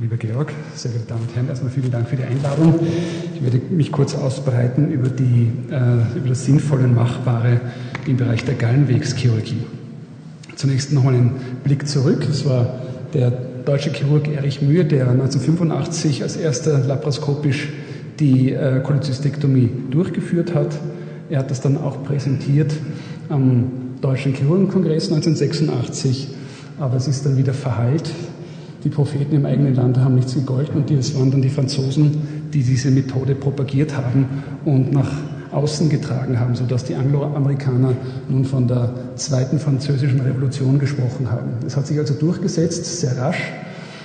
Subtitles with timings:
[0.00, 2.80] Lieber Georg, sehr geehrte Damen und Herren, erstmal vielen Dank für die Einladung.
[3.32, 7.60] Ich werde mich kurz ausbreiten über, die, äh, über das Sinnvolle und Machbare
[8.04, 9.64] im Bereich der Gallenwegschirurgie.
[10.56, 12.26] Zunächst nochmal einen Blick zurück.
[12.28, 12.80] Es war
[13.12, 13.30] der
[13.64, 17.68] deutsche Chirurg Erich Mühe, der 1985 als erster laparoskopisch
[18.18, 20.76] die äh, Cholecystektomie durchgeführt hat.
[21.30, 22.72] Er hat das dann auch präsentiert
[23.28, 23.70] am
[24.00, 26.30] Deutschen Chirurgenkongress 1986,
[26.80, 28.10] aber es ist dann wieder verheilt.
[28.84, 32.12] Die Propheten im eigenen Land haben nichts gegolten und es waren dann die Franzosen,
[32.52, 34.26] die diese Methode propagiert haben
[34.66, 35.10] und nach
[35.52, 37.94] außen getragen haben, sodass die Angloamerikaner
[38.28, 41.52] nun von der zweiten französischen Revolution gesprochen haben.
[41.66, 43.40] Es hat sich also durchgesetzt, sehr rasch,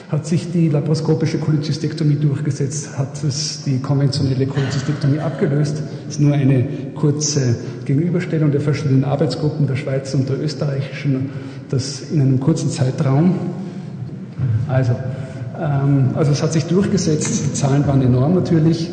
[0.10, 5.84] hat sich die laparoskopische Cholecystektomie durchgesetzt, hat es die konventionelle Cholecystektomie abgelöst.
[6.08, 6.66] Es ist nur eine
[6.96, 11.32] kurze Gegenüberstellung der verschiedenen Arbeitsgruppen der Schweiz und der österreichischen,
[11.70, 13.36] das in einem kurzen Zeitraum.
[14.70, 14.94] Also,
[15.60, 18.90] ähm, also es hat sich durchgesetzt, die Zahlen waren enorm natürlich.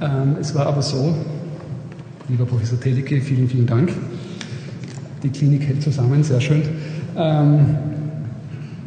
[0.00, 1.14] Ähm, es war aber so,
[2.28, 3.92] lieber Professor Telecke, vielen, vielen Dank.
[5.22, 6.62] Die Klinik hält zusammen, sehr schön.
[7.16, 7.76] Ähm,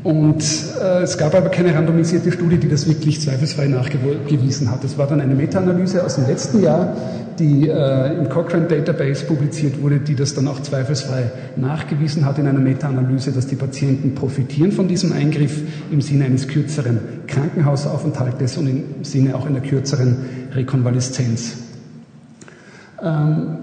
[0.03, 0.43] und
[0.81, 4.83] äh, es gab aber keine randomisierte Studie, die das wirklich zweifelsfrei nachgewiesen hat.
[4.83, 6.95] Es war dann eine Meta-Analyse aus dem letzten Jahr,
[7.39, 12.47] die äh, im Cochrane Database publiziert wurde, die das dann auch zweifelsfrei nachgewiesen hat in
[12.47, 18.67] einer Meta-Analyse, dass die Patienten profitieren von diesem Eingriff im Sinne eines kürzeren Krankenhausaufenthaltes und
[18.67, 20.17] im Sinne auch einer kürzeren
[20.53, 21.57] Rekonvaleszenz.
[23.01, 23.57] Ähm,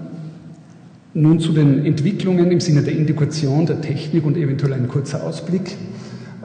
[1.13, 5.77] nun zu den Entwicklungen im Sinne der Indikation, der Technik und eventuell ein kurzer Ausblick.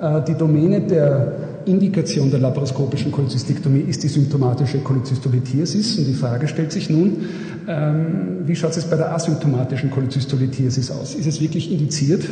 [0.02, 5.98] Äh, die Domäne der Indikation der laparoskopischen Cholecystektomie ist die symptomatische Cholecystolithiasis.
[5.98, 7.26] Und die Frage stellt sich nun,
[7.68, 11.16] ähm, wie schaut es bei der asymptomatischen Cholecystolithiasis aus?
[11.16, 12.24] Ist es wirklich indiziert,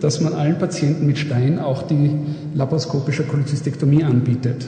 [0.00, 2.10] dass man allen Patienten mit Stein auch die
[2.54, 4.66] laparoskopische Cholecystektomie anbietet?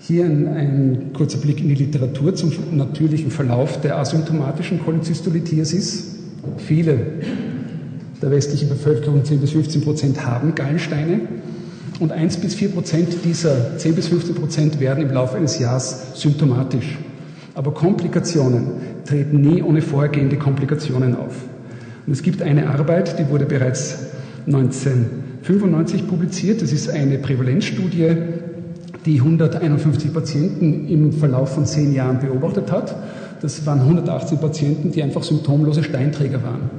[0.00, 6.16] Hier ein, ein, kurzer Blick in die Literatur zum natürlichen Verlauf der asymptomatischen Cholecystolithiasis.
[6.58, 6.98] Viele
[8.20, 11.20] der westlichen Bevölkerung, 10 bis 15 Prozent, haben Gallensteine.
[12.00, 16.12] Und 1 bis 4 Prozent dieser 10 bis 15 Prozent werden im Laufe eines Jahres
[16.14, 16.98] symptomatisch.
[17.54, 18.66] Aber Komplikationen
[19.04, 21.34] treten nie ohne vorhergehende Komplikationen auf.
[22.06, 24.06] Und es gibt eine Arbeit, die wurde bereits
[24.46, 26.62] 1995 publiziert.
[26.62, 28.16] Das ist eine Prävalenzstudie,
[29.06, 32.94] die 151 Patienten im Verlauf von zehn Jahren beobachtet hat.
[33.40, 36.70] Das waren 118 Patienten, die einfach symptomlose Steinträger waren.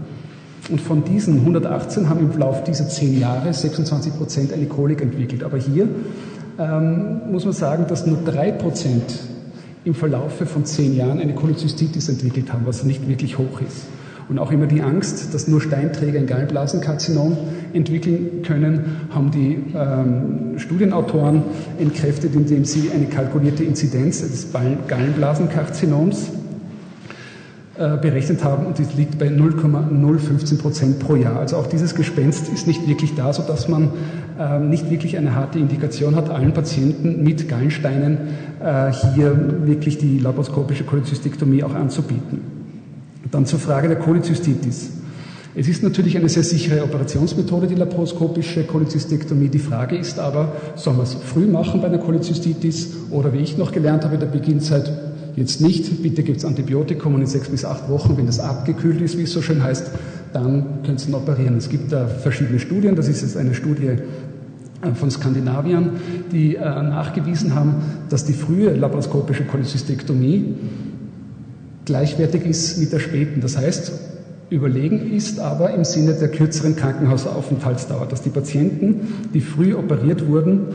[0.69, 5.43] Und von diesen 118 haben im Laufe dieser zehn Jahre 26 Prozent eine Kolik entwickelt.
[5.43, 5.87] Aber hier
[6.57, 9.03] ähm, muss man sagen, dass nur drei Prozent
[9.83, 13.85] im Verlaufe von zehn Jahren eine Cholecystitis entwickelt haben, was nicht wirklich hoch ist.
[14.27, 17.37] Und auch immer die Angst, dass nur Steinträger ein Gallenblasenkarzinom
[17.73, 21.43] entwickeln können, haben die ähm, Studienautoren
[21.77, 24.47] entkräftet, indem sie eine kalkulierte Inzidenz des
[24.87, 26.31] Gallenblasenkarzinoms
[27.77, 31.39] berechnet haben und das liegt bei 0,015 Prozent pro Jahr.
[31.39, 33.91] Also auch dieses Gespenst ist nicht wirklich da, sodass man
[34.39, 38.17] äh, nicht wirklich eine harte Indikation hat, allen Patienten mit Gallensteinen
[38.63, 42.41] äh, hier wirklich die laparoskopische Cholecystektomie auch anzubieten.
[43.31, 44.91] Dann zur Frage der Cholecystitis.
[45.57, 49.47] Es ist natürlich eine sehr sichere Operationsmethode, die laparoskopische Cholecystektomie.
[49.47, 53.57] Die Frage ist aber, soll man es früh machen bei einer Cholecystitis oder wie ich
[53.57, 55.04] noch gelernt habe, der Beginnzeit
[55.35, 59.01] jetzt nicht, bitte gibt es Antibiotikum und in sechs bis acht Wochen, wenn das abgekühlt
[59.01, 59.91] ist, wie es so schön heißt,
[60.33, 61.57] dann können Sie operieren.
[61.57, 63.97] Es gibt da verschiedene Studien, das ist jetzt eine Studie
[64.81, 65.91] äh, von Skandinaviern,
[66.31, 67.75] die äh, nachgewiesen haben,
[68.09, 70.55] dass die frühe laparoskopische Cholecystektomie
[71.85, 73.41] gleichwertig ist mit der späten.
[73.41, 73.91] Das heißt,
[74.49, 80.67] überlegen ist aber im Sinne der kürzeren Krankenhausaufenthaltsdauer, dass die Patienten, die früh operiert wurden,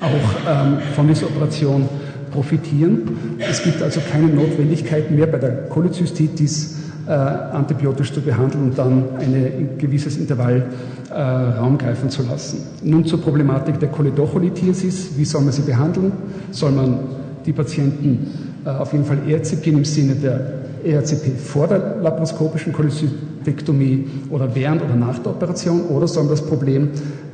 [0.00, 1.88] auch ähm, von dieser Operation
[2.34, 3.38] profitieren.
[3.38, 9.04] Es gibt also keine Notwendigkeit mehr bei der Cholezystitis äh, antibiotisch zu behandeln und dann
[9.18, 10.66] ein gewisses Intervall
[11.10, 12.58] äh, Raum greifen zu lassen.
[12.82, 15.10] Nun zur Problematik der Choledocholithiasis.
[15.16, 16.12] Wie soll man sie behandeln?
[16.50, 16.98] Soll man
[17.46, 18.26] die Patienten
[18.64, 24.82] äh, auf jeden Fall erzipieren im Sinne der ERCP vor der laparoskopischen Cholecystektomie oder während
[24.82, 26.88] oder nach der Operation oder soll man das Problem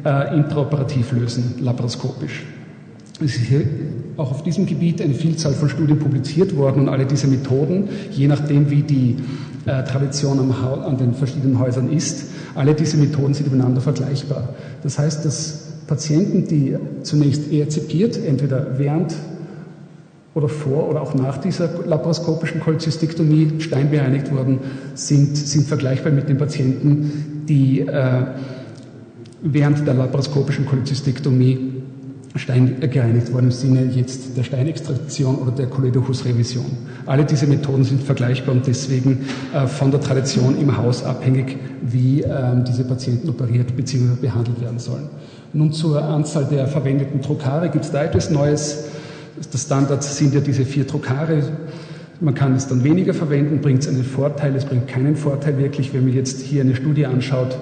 [0.05, 2.44] äh, intraoperativ lösen, laparoskopisch?
[3.22, 3.62] Es ist hier
[4.17, 8.26] auch auf diesem Gebiet eine Vielzahl von Studien publiziert worden und alle diese Methoden, je
[8.28, 9.17] nachdem wie die
[9.67, 14.55] äh, Tradition an den verschiedenen Häusern ist, alle diese Methoden sind miteinander vergleichbar.
[14.82, 19.14] Das heißt, dass Patienten, die zunächst ERCPiert, entweder während
[20.34, 24.61] oder vor oder auch nach dieser laparoskopischen Cholecystektomie steinbereinigt wurden,
[24.94, 28.23] sind, sind vergleichbar mit den Patienten, die äh,
[29.43, 31.80] während der laparoskopischen Cholecystektomie
[32.37, 36.67] Stein gereinigt worden im Sinne jetzt der Steinextraktion oder der Koledocus-Revision.
[37.06, 42.23] Alle diese Methoden sind vergleichbar und deswegen äh, von der Tradition im Haus abhängig, wie
[42.23, 44.15] ähm, diese Patienten operiert bzw.
[44.21, 45.09] behandelt werden sollen.
[45.53, 48.85] Nun zur Anzahl der verwendeten Trokare gibt es da etwas Neues.
[49.53, 51.43] Der Standard sind ja diese vier Trokare.
[52.21, 55.93] Man kann es dann weniger verwenden, bringt es einen Vorteil, es bringt keinen Vorteil wirklich,
[55.94, 57.56] wenn man jetzt hier eine Studie anschaut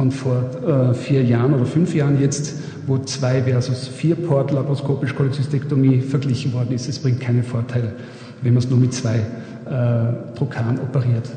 [0.00, 2.54] von vor äh, vier Jahren oder fünf Jahren jetzt,
[2.86, 6.88] wo zwei versus vier Port laparoskopisch Cholecystektomie verglichen worden ist.
[6.88, 7.92] Es bringt keinen Vorteil,
[8.40, 11.28] wenn man es nur mit zwei äh, Trokaren operiert.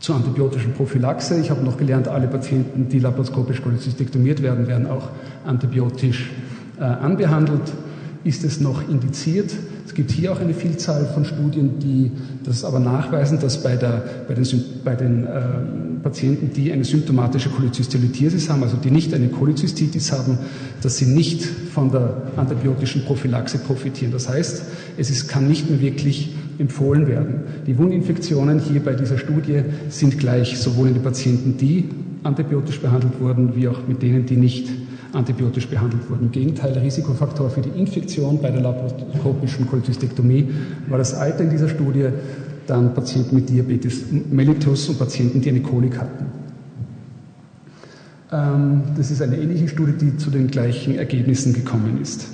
[0.00, 1.38] Zur antibiotischen Prophylaxe.
[1.38, 5.10] Ich habe noch gelernt, alle Patienten, die laparoskopisch cholecystektomiert werden, werden auch
[5.46, 6.30] antibiotisch
[6.80, 7.72] äh, anbehandelt.
[8.24, 9.52] Ist es noch indiziert?
[10.00, 12.10] Gibt hier auch eine Vielzahl von Studien, die
[12.42, 14.46] das aber nachweisen, dass bei, der, bei den,
[14.82, 15.40] bei den äh,
[16.02, 20.38] Patienten, die eine symptomatische Cholecystitis haben, also die nicht eine Cholecystitis haben,
[20.80, 24.10] dass sie nicht von der antibiotischen Prophylaxe profitieren.
[24.10, 24.62] Das heißt,
[24.96, 27.42] es ist, kann nicht mehr wirklich empfohlen werden.
[27.66, 31.90] Die Wundinfektionen hier bei dieser Studie sind gleich sowohl in den Patienten, die
[32.22, 34.66] antibiotisch behandelt wurden, wie auch mit denen, die nicht
[35.12, 36.26] antibiotisch behandelt wurden.
[36.26, 40.48] Im Gegenteil, Risikofaktor für die Infektion bei der laparoskopischen Cholecystektomie
[40.88, 42.08] war das Alter in dieser Studie,
[42.66, 46.26] dann Patienten mit Diabetes mellitus und Patienten, die eine Kolik hatten.
[48.32, 52.28] Ähm, das ist eine ähnliche Studie, die zu den gleichen Ergebnissen gekommen ist.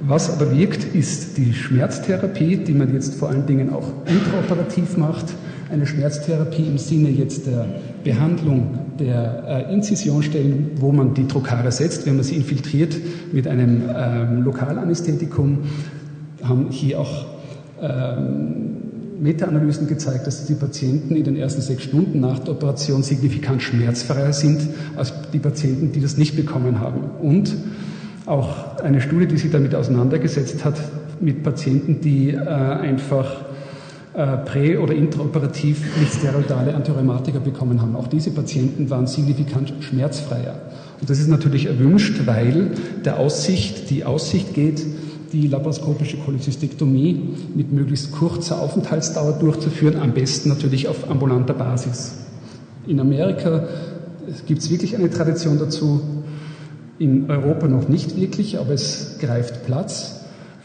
[0.00, 5.26] Was aber wirkt, ist die Schmerztherapie, die man jetzt vor allen Dingen auch intraoperativ macht
[5.70, 7.66] eine Schmerztherapie im Sinne jetzt der
[8.02, 12.96] Behandlung der äh, Inzisionstellen, wo man die Trokare setzt, wenn man sie infiltriert
[13.32, 15.58] mit einem ähm, Lokalanästhetikum,
[16.42, 17.26] haben hier auch
[17.80, 18.84] ähm,
[19.20, 24.32] Meta-Analysen gezeigt, dass die Patienten in den ersten sechs Stunden nach der Operation signifikant schmerzfreier
[24.32, 24.60] sind
[24.96, 27.02] als die Patienten, die das nicht bekommen haben.
[27.22, 27.54] Und
[28.26, 30.80] auch eine Studie, die sich damit auseinandergesetzt hat,
[31.20, 33.44] mit Patienten, die äh, einfach
[34.14, 37.96] prä- oder intraoperativ nicht-steroidale Antirheumatika bekommen haben.
[37.96, 40.54] Auch diese Patienten waren signifikant schmerzfreier.
[41.00, 42.70] Und das ist natürlich erwünscht, weil
[43.04, 44.84] der Aussicht, die Aussicht geht,
[45.32, 52.14] die laparoskopische Cholecystektomie mit möglichst kurzer Aufenthaltsdauer durchzuführen, am besten natürlich auf ambulanter Basis.
[52.86, 53.66] In Amerika
[54.46, 56.00] gibt es wirklich eine Tradition dazu,
[57.00, 60.23] in Europa noch nicht wirklich, aber es greift Platz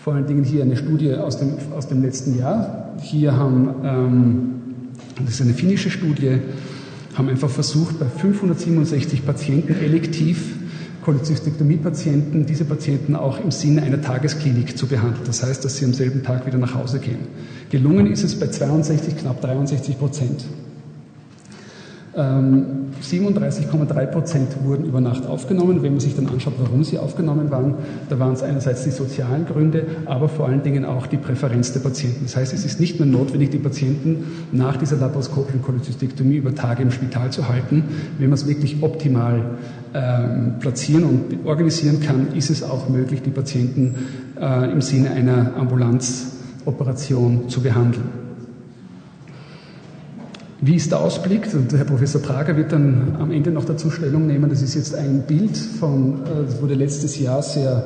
[0.09, 2.95] vor allen Dingen hier eine Studie aus dem, aus dem letzten Jahr.
[2.99, 4.53] Hier haben, ähm,
[5.23, 6.39] das ist eine finnische Studie,
[7.13, 10.55] haben einfach versucht, bei 567 Patienten elektiv
[11.05, 15.21] Cholecystektomie-Patienten, diese Patienten auch im Sinne einer Tagesklinik zu behandeln.
[15.27, 17.27] Das heißt, dass sie am selben Tag wieder nach Hause gehen.
[17.69, 20.43] Gelungen ist es bei 62, knapp 63 Prozent.
[22.19, 25.81] 37,3 ähm, Prozent wurden über Nacht aufgenommen.
[25.83, 27.75] Wenn man sich dann anschaut, warum sie aufgenommen waren,
[28.09, 31.79] da waren es einerseits die sozialen Gründe, aber vor allen Dingen auch die Präferenz der
[31.79, 32.25] Patienten.
[32.25, 36.83] Das heißt, es ist nicht mehr notwendig, die Patienten nach dieser laparoskopischen Cholecystektomie über Tage
[36.83, 37.85] im Spital zu halten.
[38.17, 39.41] Wenn man es wirklich optimal
[39.93, 43.95] ähm, platzieren und organisieren kann, ist es auch möglich, die Patienten
[44.39, 48.28] äh, im Sinne einer Ambulanzoperation zu behandeln.
[50.61, 51.47] Wie ist der Ausblick?
[51.53, 54.49] Und Herr Professor Prager wird dann am Ende noch dazu Stellung nehmen.
[54.49, 57.85] Das ist jetzt ein Bild von, äh, das wurde letztes Jahr sehr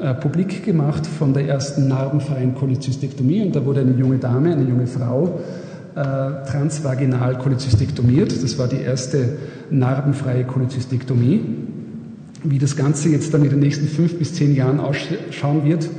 [0.00, 3.42] äh, publik gemacht von der ersten narbenfreien Cholecystektomie.
[3.42, 5.38] Und da wurde eine junge Dame, eine junge Frau,
[5.94, 6.00] äh,
[6.50, 8.42] transvaginal cholecystektomiert.
[8.42, 9.36] Das war die erste
[9.68, 11.42] narbenfreie Cholecystektomie.
[12.42, 15.90] Wie das Ganze jetzt dann in den nächsten fünf bis zehn Jahren ausschauen wird,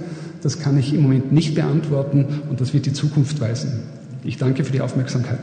[0.41, 3.84] das kann ich im Moment nicht beantworten und das wird die Zukunft weisen.
[4.24, 5.39] Ich danke für die Aufmerksamkeit.